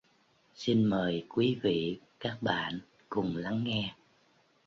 Xin 0.55 0.83
mời 0.85 1.25
quý 1.29 1.59
vị 1.63 1.99
các 2.19 2.37
bạn 2.41 2.79
cùng 3.09 3.37
lắng 3.37 3.63
nghe 3.63 3.93